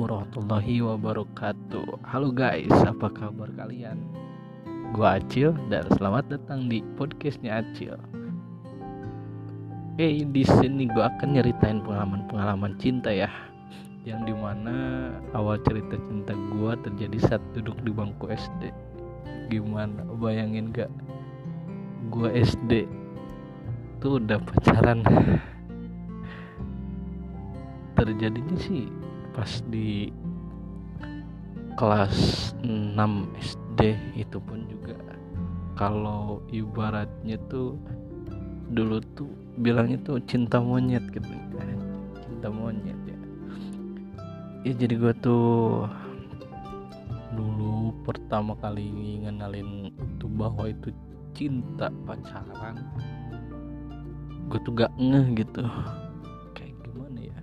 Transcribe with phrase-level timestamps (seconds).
[0.00, 2.08] Warahmatullahi wabarakatuh.
[2.08, 4.00] Halo guys, apa kabar kalian?
[4.96, 8.00] Gua Acil dan selamat datang di podcastnya Acil.
[9.92, 13.28] Oke, di sini gua akan nyeritain pengalaman-pengalaman cinta ya
[14.08, 14.74] Yang di mana
[15.36, 18.72] awal cerita cinta gua terjadi saat duduk di bangku SD
[19.52, 20.88] Gimana, bayangin gak?
[22.08, 22.88] Gua SD
[24.00, 25.04] tuh udah pacaran.
[28.00, 28.88] Terjadinya sih
[29.30, 30.10] pas di
[31.78, 32.98] kelas 6
[33.40, 33.80] SD
[34.20, 34.98] itu pun juga.
[35.78, 37.80] Kalau ibaratnya tuh
[38.70, 41.26] dulu tuh bilangnya tuh cinta monyet gitu.
[42.20, 43.18] Cinta monyet ya.
[44.68, 45.88] Ya jadi gue tuh
[47.32, 48.90] dulu pertama kali
[49.24, 50.92] ngenalin itu bahwa itu
[51.32, 52.76] cinta pacaran
[54.50, 55.62] gue tuh gak ngeh gitu.
[56.52, 57.38] Kayak gimana ya?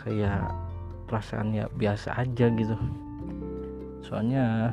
[0.00, 0.69] Kayak
[1.10, 2.78] perasaannya biasa aja gitu.
[4.06, 4.70] Soalnya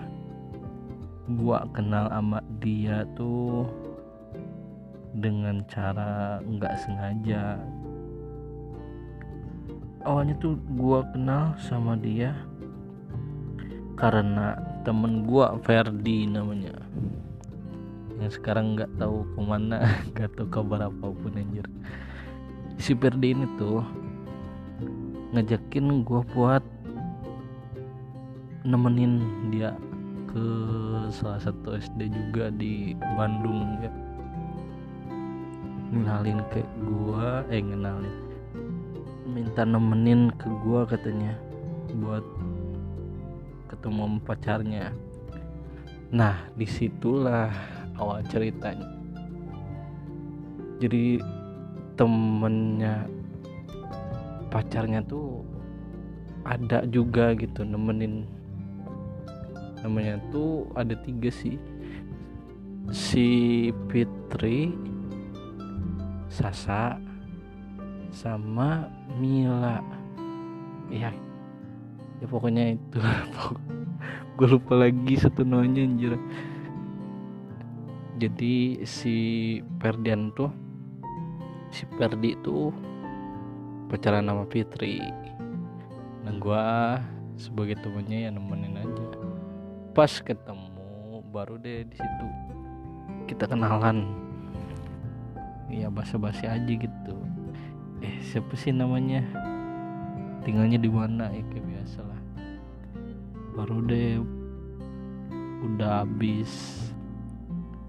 [1.41, 3.65] gua kenal sama dia tuh
[5.17, 7.57] dengan cara nggak sengaja.
[10.05, 12.37] Awalnya tuh gua kenal sama dia
[13.97, 16.77] karena temen gua Ferdi namanya.
[18.21, 19.81] Yang sekarang nggak tahu ke mana
[20.13, 21.65] nggak tahu kabar apa pun anjir.
[22.77, 23.81] Si Ferdi ini tuh
[25.35, 26.63] ngajakin gue buat
[28.67, 29.75] nemenin dia
[30.27, 30.47] ke
[31.11, 33.91] salah satu SD juga di Bandung ya.
[35.91, 38.15] Ngenalin ke gue eh ngenalin.
[39.27, 41.35] Minta nemenin ke gue katanya
[41.95, 42.23] buat
[43.71, 44.91] ketemu pacarnya.
[46.11, 47.51] Nah di situlah
[47.99, 48.87] awal ceritanya.
[50.77, 51.17] Jadi
[51.97, 53.09] temennya
[54.47, 55.43] pacarnya tuh
[56.47, 58.27] ada juga gitu nemenin.
[59.83, 61.59] Namanya tuh ada tiga sih.
[62.87, 63.27] Si
[63.91, 64.71] Fitri
[66.31, 66.95] Sasa
[68.11, 68.87] sama
[69.19, 69.83] Mila.
[70.87, 71.11] Ya
[72.17, 72.99] ya pokoknya itu.
[74.37, 76.13] Gue lupa lagi satu namanya anjir.
[78.17, 79.17] Jadi si
[79.77, 80.49] Perdian tuh
[81.69, 82.73] si Perdi tuh
[83.87, 84.99] pacaran sama Fitri.
[86.27, 86.65] Nah gue
[87.39, 89.05] sebagai temennya ya nemenin aja.
[89.95, 92.27] Pas ketemu baru deh di situ
[93.27, 94.07] kita kenalan.
[95.67, 97.15] Ya basa-basi aja gitu.
[97.99, 99.23] Eh siapa sih namanya?
[100.47, 101.27] Tinggalnya di mana?
[101.31, 102.21] Ya kayak biasa lah.
[103.55, 104.23] Baru deh
[105.67, 106.86] udah habis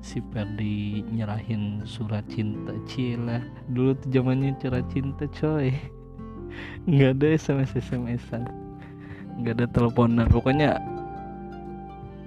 [0.09, 3.45] si Perdi nyerahin surat cinta cila.
[3.69, 5.69] Dulu tuh zamannya surat cinta coy.
[6.89, 8.49] Nggak ada sms smsan
[9.39, 10.27] nggak ada teleponan.
[10.33, 10.81] Pokoknya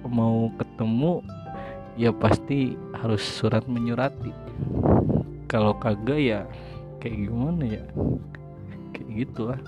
[0.06, 1.20] mau ketemu
[1.98, 4.30] ya pasti harus surat menyurati.
[5.50, 6.40] Kalau kagak ya
[7.02, 7.84] kayak gimana ya?
[8.94, 9.60] Kayak gitu lah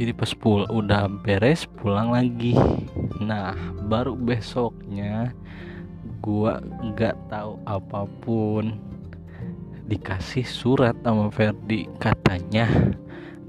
[0.00, 2.56] jadi pas pul udah beres pulang lagi
[3.20, 3.52] nah
[3.84, 5.36] baru besoknya
[6.24, 8.76] gua nggak tahu apa pun.
[9.90, 12.70] Dikasih surat sama Ferdi katanya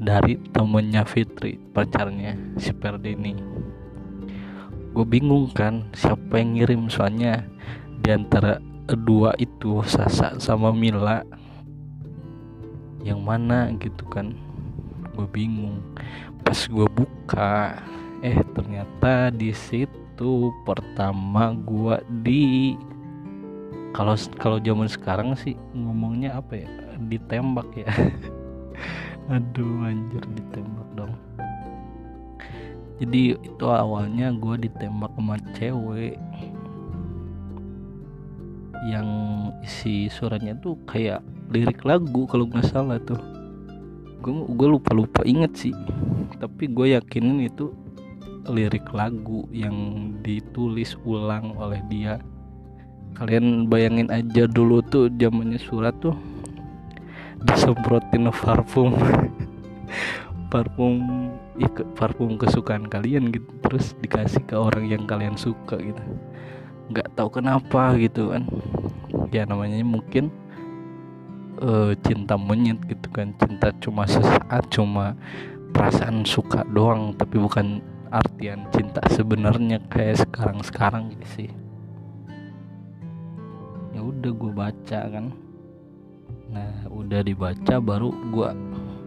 [0.02, 3.38] dari temennya Fitri pacarnya si Ferdi ini.
[4.92, 7.46] Gue bingung kan siapa yang ngirim soalnya
[8.02, 8.58] di antara
[8.90, 11.22] dua itu Sasa sama Mila.
[13.06, 14.34] Yang mana gitu kan?
[15.14, 15.78] Gue bingung.
[16.42, 17.78] Pas gue buka
[18.22, 22.78] eh ternyata di situ pertama gue di
[23.92, 26.70] kalau kalau zaman sekarang sih ngomongnya apa ya?
[27.12, 27.90] Ditembak ya.
[29.36, 31.14] Aduh anjir ditembak dong.
[33.02, 36.16] Jadi itu awalnya gue ditembak sama cewek.
[38.88, 39.08] Yang
[39.66, 43.20] isi suratnya tuh kayak lirik lagu kalau nggak salah tuh.
[44.24, 45.76] Gue gue lupa lupa inget sih.
[46.40, 47.76] Tapi gue yakinin itu
[48.50, 52.18] lirik lagu yang ditulis ulang oleh dia.
[53.14, 56.16] Kalian bayangin aja dulu tuh zamannya surat tuh
[57.46, 58.96] disemprotin parfum.
[60.52, 61.00] Parfum
[61.56, 66.04] ya, parfum kesukaan kalian gitu terus dikasih ke orang yang kalian suka gitu.
[66.92, 68.44] Nggak tahu kenapa gitu kan.
[69.32, 70.28] Ya namanya mungkin
[71.64, 73.32] uh, cinta monyet gitu kan.
[73.40, 75.16] Cinta cuma sesaat cuma
[75.72, 77.80] perasaan suka doang tapi bukan
[78.12, 81.50] artian cinta sebenarnya kayak sekarang sekarang gitu sih.
[83.96, 85.32] Ya udah gue baca kan.
[86.52, 88.50] Nah udah dibaca baru gue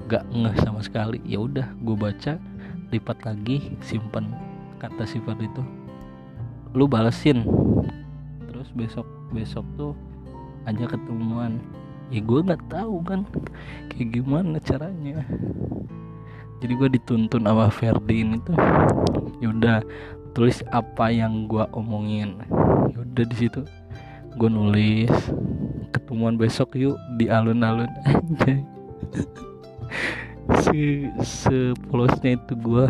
[0.08, 1.20] gak ngeh sama sekali.
[1.28, 2.40] Ya udah gue baca
[2.88, 4.32] lipat lagi simpan
[4.80, 5.62] kata sifat itu.
[6.72, 7.44] Lu balesin.
[8.48, 9.04] Terus besok
[9.36, 9.92] besok tuh
[10.64, 11.60] aja ketemuan.
[12.08, 13.28] Ya gue nggak tahu kan
[13.92, 15.24] kayak gimana caranya
[16.62, 18.56] jadi gue dituntun sama Ferdi ini tuh
[19.42, 19.82] yaudah
[20.34, 22.42] tulis apa yang gue omongin.
[22.90, 23.62] Yaudah di situ
[24.34, 25.14] gue nulis
[25.94, 27.90] ketemuan besok yuk di alun-alun.
[28.34, 28.54] Aja
[30.50, 32.84] se sepolosnya itu gue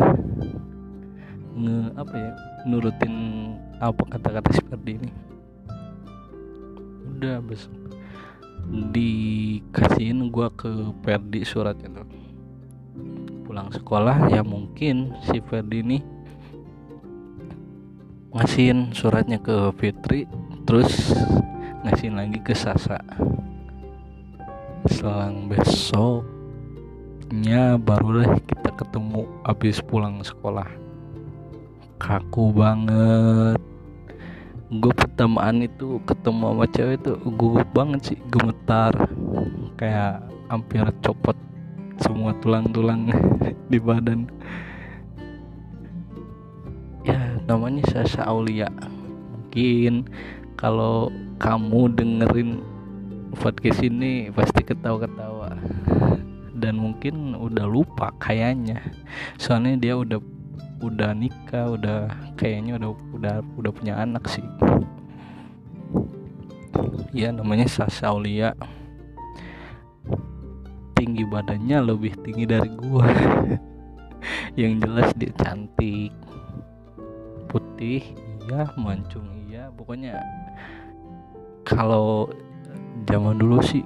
[1.55, 2.31] nge apa ya
[2.65, 3.13] nurutin
[3.77, 5.09] apa kata-kata seperti ini.
[7.15, 7.71] Udah besok
[8.65, 10.69] dikasihin gue ke
[11.05, 12.14] Ferdi surat itu
[13.55, 16.03] pulang sekolah ya mungkin si Ferdi ini
[18.35, 20.27] ngasihin suratnya ke Fitri
[20.67, 21.15] terus
[21.87, 22.99] ngasihin lagi ke Sasa.
[24.91, 26.27] Selang besoknya
[27.79, 30.67] barulah kita ketemu habis pulang sekolah.
[31.95, 33.55] Kaku banget.
[34.67, 38.91] Gue pertamaan itu ketemu sama cewek itu gugup banget sih gemetar.
[39.79, 41.39] Kayak hampir copot
[41.99, 43.07] semua tulang-tulang
[43.71, 44.27] di badan.
[47.05, 48.67] Ya namanya Sasa Aulia.
[49.31, 50.09] Mungkin
[50.59, 52.59] kalau kamu dengerin
[53.37, 55.55] podcast ini pasti ketawa-ketawa.
[56.55, 58.81] Dan mungkin udah lupa kayaknya.
[59.37, 60.19] Soalnya dia udah
[60.83, 64.43] udah nikah udah kayaknya udah udah udah punya anak sih.
[67.15, 68.51] Ya namanya Sasa Aulia
[71.05, 73.05] tinggi badannya lebih tinggi dari gua.
[74.59, 76.09] Yang jelas dia cantik.
[77.45, 78.01] Putih
[78.49, 78.65] iya.
[78.73, 79.69] Mancung iya.
[79.69, 80.17] Pokoknya
[81.61, 82.33] kalau
[83.05, 83.85] zaman dulu sih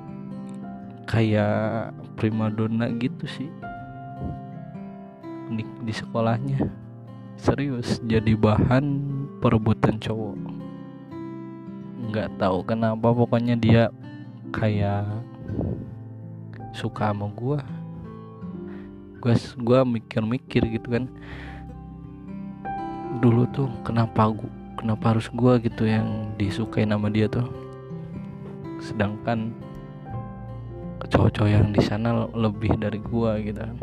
[1.12, 3.51] kayak primadona gitu sih.
[5.51, 6.72] Di, di sekolahnya.
[7.36, 8.83] Serius jadi bahan
[9.44, 10.39] perebutan cowok.
[12.15, 13.83] Nggak tahu kenapa pokoknya dia
[14.56, 15.29] kayak
[16.74, 17.60] suka sama gua.
[19.19, 21.06] Gua gua mikir-mikir gitu kan.
[23.19, 27.48] Dulu tuh kenapa gua kenapa harus gua gitu yang disukai nama dia tuh?
[28.80, 29.51] Sedangkan
[31.10, 33.77] cowok-cowok yang di sana lebih dari gua gitu kan.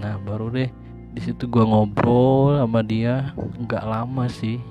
[0.00, 0.72] nah baru deh
[1.10, 3.34] di situ gue ngobrol sama dia.
[3.36, 4.62] Nggak lama sih.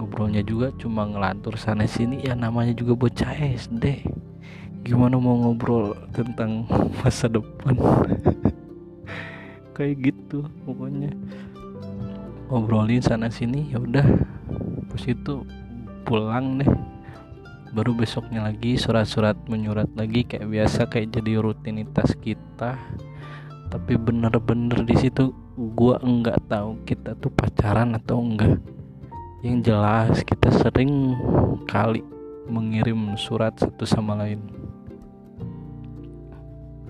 [0.00, 2.24] Ngobrolnya juga cuma ngelantur sana sini.
[2.24, 4.08] Ya namanya juga bocah SD
[4.84, 6.68] gimana mau ngobrol tentang
[7.00, 7.72] masa depan?
[9.76, 11.08] Kayak gitu pokoknya.
[12.52, 14.04] Ngobrolin sana sini ya udah.
[14.92, 15.40] Pas itu
[16.04, 16.68] pulang deh.
[17.72, 22.78] Baru besoknya lagi surat-surat menyurat lagi kayak biasa kayak jadi rutinitas kita.
[23.72, 25.34] Tapi bener-bener di situ
[25.74, 28.62] gua enggak tahu kita tuh pacaran atau enggak
[29.44, 31.12] yang jelas kita sering
[31.66, 32.00] kali
[32.48, 34.40] mengirim surat satu sama lain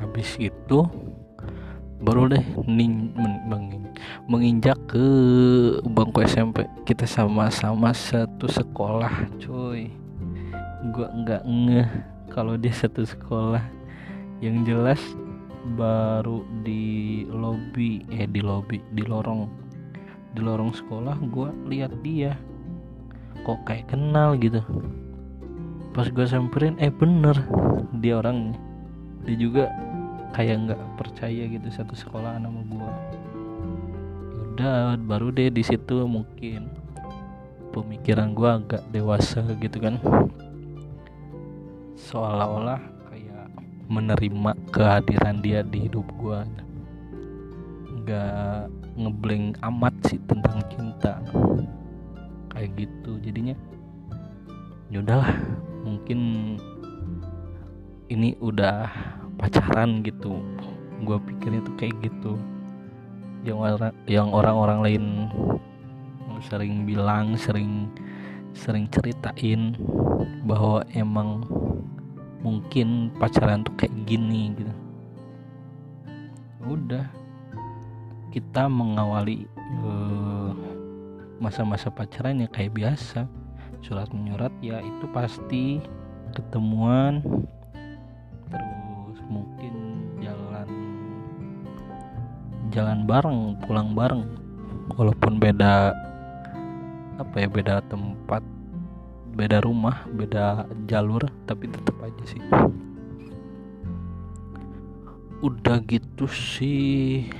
[0.04, 0.84] habis itu
[2.04, 3.88] baru deh ning, men,
[4.28, 5.06] menginjak ke
[5.88, 9.88] bangku SMP kita sama-sama satu sekolah cuy.
[10.92, 11.88] Gua enggak ngeh
[12.28, 13.64] kalau dia satu sekolah.
[14.44, 15.00] Yang jelas
[15.80, 19.48] baru di lobby eh di lobby di lorong.
[20.36, 22.36] Di lorong sekolah gue lihat dia.
[23.48, 24.60] Kok kayak kenal gitu.
[25.96, 27.38] Pas gue samperin eh bener
[28.04, 28.52] dia orang
[29.24, 29.64] dia juga
[30.34, 32.90] kayak nggak percaya gitu satu sekolah sama gue
[34.54, 36.70] udah baru deh di situ mungkin
[37.74, 39.98] pemikiran gue agak dewasa gitu kan.
[41.98, 42.78] Seolah-olah
[43.84, 46.38] menerima kehadiran dia di hidup gue
[48.00, 51.18] nggak ngeblank amat sih tentang cinta.
[52.54, 53.58] Kayak gitu jadinya.
[54.94, 55.34] Yaudahlah
[55.82, 56.54] mungkin
[58.06, 58.86] ini udah
[59.44, 60.40] pacaran gitu.
[61.04, 62.40] Gue pikirnya tuh kayak gitu.
[63.44, 65.04] Yang orang yang orang-orang lain
[66.44, 67.92] sering bilang sering
[68.56, 69.76] sering ceritain
[70.48, 71.44] bahwa emang
[72.40, 74.74] mungkin pacaran tuh kayak gini gitu.
[76.64, 77.04] Udah
[78.32, 79.44] kita mengawali
[79.84, 80.52] eh,
[81.36, 83.28] masa-masa uh, pacaran ya kayak biasa.
[83.84, 85.76] Surat menyurat ya itu pasti
[86.32, 87.20] ketemuan
[92.74, 94.26] jalan bareng pulang bareng.
[94.98, 95.94] Walaupun beda
[97.14, 98.42] apa ya beda tempat
[99.38, 102.42] beda rumah beda jalur tapi tetap aja sih.
[105.38, 107.30] Udah gitu sih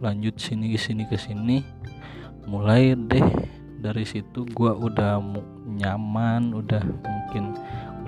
[0.00, 1.60] lanjut sini ke sini ke sini
[2.48, 3.28] mulai deh
[3.82, 5.20] dari situ gua udah
[5.68, 7.52] nyaman udah mungkin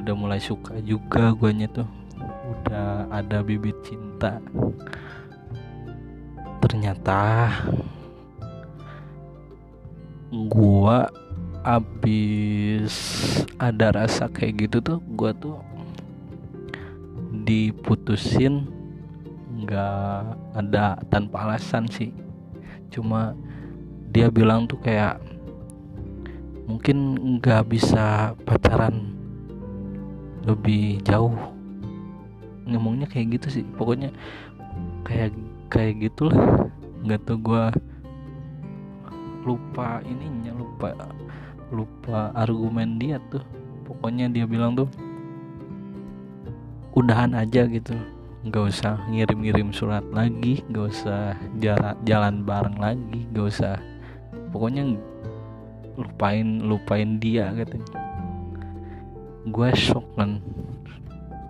[0.01, 1.89] udah mulai suka juga guanya tuh.
[2.51, 4.41] Udah ada bibit cinta
[6.61, 7.49] ternyata
[10.31, 11.09] gua
[11.61, 12.95] abis
[13.61, 15.59] ada rasa kayak gitu tuh gua tuh
[17.45, 18.69] diputusin
[19.61, 22.15] nggak ada tanpa alasan sih.
[22.89, 23.37] Cuma
[24.11, 25.21] dia bilang tuh kayak
[26.65, 29.13] mungkin nggak bisa pacaran
[30.47, 31.35] lebih jauh.
[32.71, 34.15] Ngomongnya kayak gitu sih pokoknya
[35.03, 35.35] kayak
[35.71, 36.67] kayak gitulah
[37.07, 37.65] nggak tuh gue
[39.47, 40.93] lupa ininya lupa
[41.71, 43.41] lupa argumen dia tuh.
[43.87, 44.91] Pokoknya dia bilang tuh
[46.93, 47.95] udahan aja gitu.
[48.43, 53.79] Nggak usah ngirim-ngirim surat lagi nggak usah jalan jalan bareng lagi nggak usah.
[54.51, 54.99] Pokoknya
[55.95, 57.93] lupain lupain dia katanya
[59.49, 60.41] gue shock kan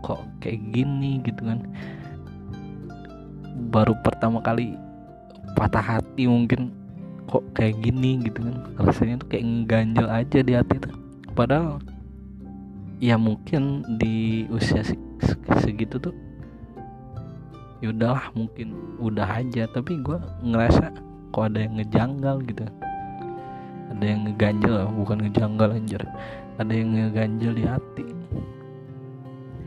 [0.03, 1.59] kok kayak gini gitu kan
[3.69, 4.73] baru pertama kali
[5.55, 6.73] patah hati mungkin
[7.29, 8.57] kok kayak gini gitu kan.
[8.81, 10.95] Rasanya tuh kayak ngeganjel aja di hati tuh.
[11.37, 11.79] Padahal
[12.99, 14.85] ya mungkin di usia
[15.63, 16.13] segitu tuh
[17.81, 19.71] ya udahlah mungkin udah aja.
[19.71, 20.91] Tapi gue ngerasa
[21.31, 22.67] kok ada yang ngejanggal gitu.
[23.95, 26.03] Ada yang ngeganjel bukan ngejanggal anjir.
[26.59, 28.07] Ada yang ngeganjel di hati.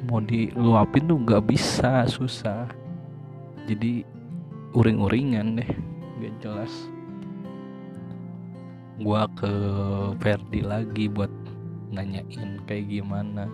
[0.03, 2.67] Mau diluapin tuh nggak bisa susah
[3.69, 4.03] jadi
[4.73, 5.71] uring-uringan deh
[6.19, 6.73] gak jelas.
[9.01, 9.51] Gua ke
[10.21, 11.31] Verdi lagi buat
[11.93, 13.49] nanyain kayak gimana.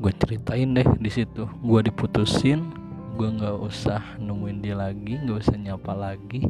[0.00, 1.46] Gue ceritain deh di situ.
[1.62, 2.74] Gue diputusin
[3.12, 6.48] gue nggak usah nemuin dia lagi nggak usah nyapa lagi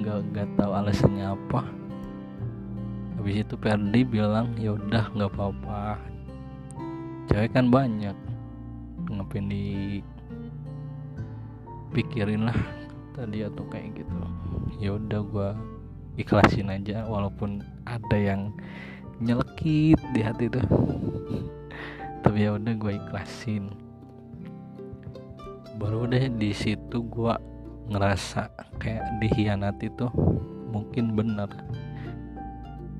[0.00, 1.60] nggak nggak tahu alasannya apa.
[3.20, 6.00] Habis itu Perdi bilang ya udah nggak apa-apa.
[7.28, 8.16] Cewek kan banyak
[9.12, 10.00] ngapain di
[11.90, 12.56] pikirin lah
[13.14, 14.16] tadi atau kayak gitu.
[14.78, 15.48] Ya udah gua
[16.20, 18.52] ikhlasin aja walaupun ada yang
[19.20, 20.64] nyelekit di hati tuh.
[22.24, 23.72] Tapi ya udah gue ikhlasin.
[25.80, 27.34] Baru deh di situ gue
[27.88, 30.12] ngerasa kayak dihianati tuh
[30.68, 31.48] mungkin bener.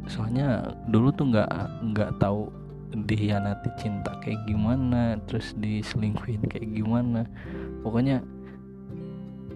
[0.09, 1.50] Soalnya dulu tuh nggak
[1.92, 2.49] nggak tahu
[2.90, 7.28] dihianati cinta kayak gimana terus diselingkuhin kayak gimana.
[7.85, 8.25] Pokoknya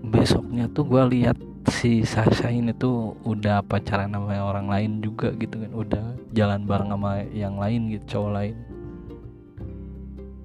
[0.05, 1.39] besoknya tuh gue lihat
[1.73, 5.73] si Sasha ini tuh udah pacaran sama orang lain juga gitu kan.
[5.73, 6.05] Udah
[6.37, 8.57] jalan bareng sama yang lain gitu cowok lain.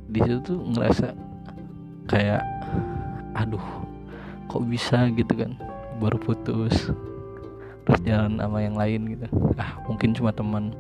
[0.10, 1.08] Di situ tuh ngerasa
[2.08, 2.42] kayak
[3.36, 3.64] aduh
[4.48, 5.60] kok bisa gitu kan?
[6.00, 6.92] Baru putus
[7.84, 9.28] terus jalan sama yang lain gitu.
[9.60, 10.72] Ah mungkin cuma teman.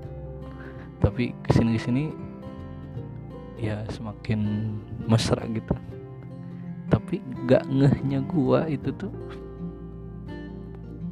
[1.04, 2.04] Tapi ke sini ke sini
[3.60, 4.72] ya semakin
[5.04, 5.76] mesra gitu
[6.90, 9.14] tapi gak ngehnya gua itu tuh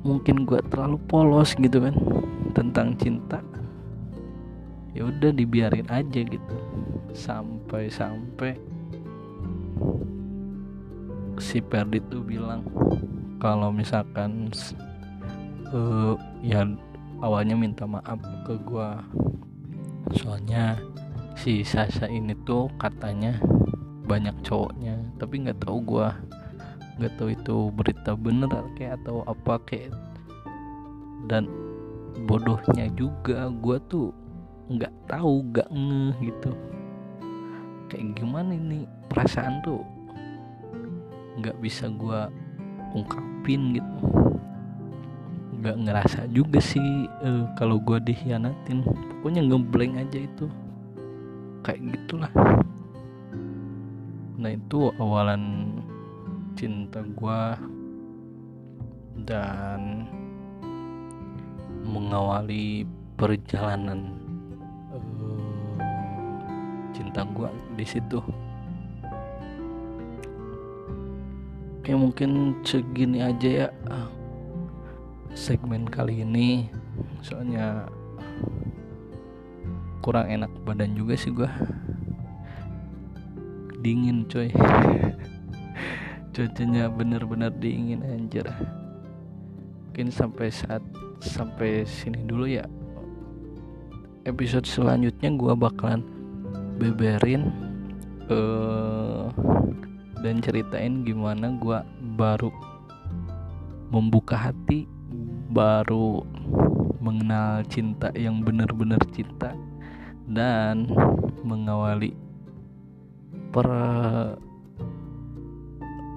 [0.02, 1.96] mungkin gua terlalu polos gitu kan
[2.58, 3.40] tentang cinta.
[4.98, 6.58] Ya udah dibiarin aja gitu.
[7.14, 8.58] Sampai sampai
[11.38, 12.66] si Perdi tuh bilang
[13.38, 14.50] kalau misalkan
[15.70, 16.66] uh, ya
[17.22, 18.18] awalnya minta maaf
[18.50, 19.06] ke gua.
[20.18, 20.82] Soalnya
[21.38, 23.38] si Sasa ini tuh katanya
[24.08, 26.16] banyak cowoknya tapi nggak tahu gua
[26.98, 29.94] nggak tahu itu berita bener kayak atau apa kayak.
[31.30, 31.46] Dan
[32.26, 34.10] bodohnya juga gua tuh
[34.68, 36.52] nggak tahu nggak ngeh gitu.
[37.88, 39.80] Kayak gimana ini perasaan tuh
[41.38, 42.20] nggak bisa gue
[42.98, 43.98] ungkapin gitu.
[45.62, 48.84] Nggak ngerasa juga sih uh, kalau gue dikhianatin.
[49.22, 50.52] Pokoknya ngeblank aja itu.
[51.64, 52.32] Kayak gitulah
[54.38, 55.74] nah itu awalan
[56.54, 57.42] cinta gue
[59.26, 60.06] dan
[61.82, 62.86] mengawali
[63.18, 64.14] perjalanan
[64.94, 65.78] uh,
[66.94, 68.22] cinta gue di situ.
[71.82, 73.68] Oke mungkin segini aja ya
[75.38, 76.66] segmen kali ini.
[77.22, 77.86] Soalnya
[80.02, 81.52] kurang enak badan juga sih gua
[83.88, 84.52] dingin coy
[86.36, 88.44] cuacanya bener-bener dingin anjir.
[89.88, 90.84] Mungkin sampai saat
[91.24, 92.68] sampai sini dulu ya.
[94.28, 96.04] Episode selanjutnya gua bakalan
[96.76, 97.48] beberin
[98.28, 99.32] uh,
[100.20, 101.80] dan ceritain gimana gue
[102.20, 102.52] baru
[103.88, 104.84] membuka hati
[105.48, 106.28] baru
[107.00, 109.56] mengenal cinta yang benar-benar cinta
[110.28, 110.92] dan
[111.48, 112.27] mengawali
[113.52, 113.68] per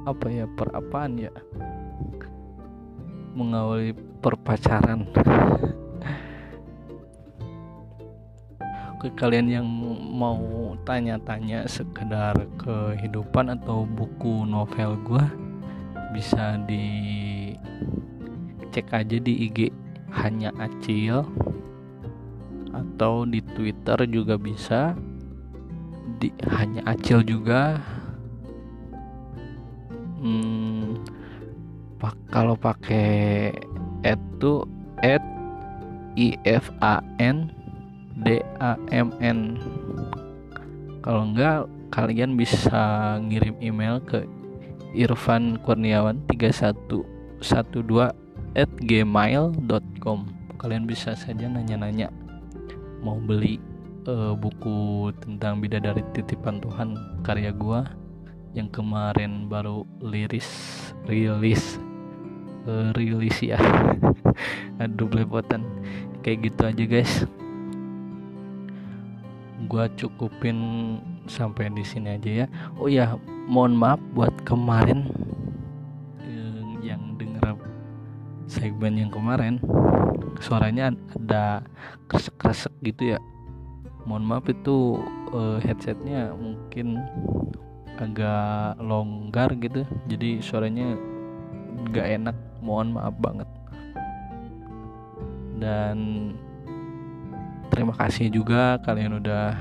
[0.05, 1.33] apa ya per apaan ya?
[3.37, 5.07] Mengawali perpacaran.
[9.01, 9.67] Ke kalian yang
[10.13, 15.25] mau tanya-tanya sekedar kehidupan atau buku novel gue
[16.13, 16.85] bisa di
[18.71, 19.73] cek aja di IG
[20.13, 21.25] hanya acil
[22.71, 24.95] atau di Twitter juga bisa
[26.21, 27.81] di hanya acil juga.
[30.21, 31.01] Hmm,
[31.97, 33.57] pak kalau pakai
[34.05, 34.69] itu
[35.01, 35.25] at
[36.21, 37.49] ifan
[38.21, 39.57] DAMN
[41.01, 44.29] kalau enggak kalian bisa ngirim email ke
[44.93, 47.01] Irfan Kurniawan 3112
[48.59, 50.19] at gmail.com
[50.61, 52.13] kalian bisa saja nanya-nanya
[53.01, 53.70] mau beli
[54.11, 57.87] uh, buku tentang bidadari titipan Tuhan karya gua
[58.51, 60.51] yang kemarin baru liris
[61.07, 61.79] rilis
[62.67, 63.59] uh, rilis ya.
[64.83, 65.63] Aduh belepotan.
[66.21, 67.13] Kayak gitu aja guys.
[69.71, 70.59] Gua cukupin
[71.31, 72.47] sampai di sini aja ya.
[72.75, 73.15] Oh ya
[73.47, 75.07] mohon maaf buat kemarin
[76.27, 77.55] eh, yang denger
[78.51, 79.63] segmen yang kemarin.
[80.43, 81.63] Suaranya ada
[82.11, 83.19] kresek-kresek gitu ya
[84.09, 85.01] mohon maaf itu
[85.33, 87.01] uh, headsetnya mungkin
[88.01, 89.85] agak longgar gitu.
[90.09, 90.97] Jadi suaranya
[91.93, 92.37] gak enak.
[92.61, 93.49] Mohon maaf banget.
[95.61, 95.97] Dan
[97.69, 99.57] terima kasih juga kalian udah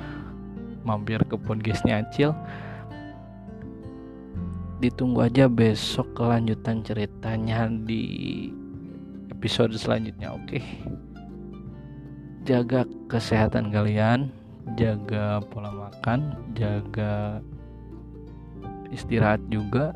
[0.87, 2.31] mampir ke podcastnya Acil.
[4.79, 8.03] Ditunggu aja besok kelanjutan ceritanya di
[9.27, 10.55] episode selanjutnya oke?
[10.55, 10.63] okay?
[12.47, 14.31] Jaga kesehatan kalian
[14.77, 17.41] jaga pola makan jaga
[18.93, 19.93] istirahat juga.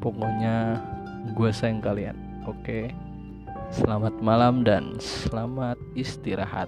[0.00, 0.80] Pokoknya
[1.36, 2.16] gue sayang kalian
[2.48, 2.92] oke?
[3.70, 6.66] Selamat malam dan selamat istirahat